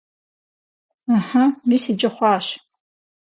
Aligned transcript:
Ыхьы, 1.15 1.45
мис 1.67 1.83
иджы 1.91 2.09
хъуащ! 2.15 2.45